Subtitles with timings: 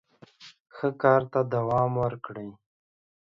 [0.75, 2.49] ښه کار ته دوام ورکړئ.